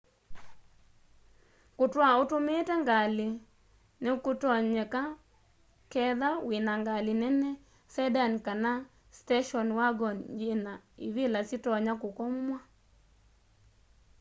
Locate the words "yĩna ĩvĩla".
10.41-11.39